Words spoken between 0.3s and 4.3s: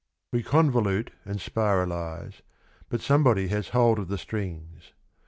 We convolute and spiralize, but some body has hold of the